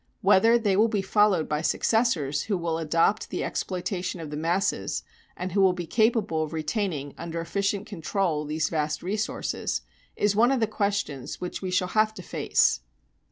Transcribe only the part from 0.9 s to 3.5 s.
followed by successors who will adopt the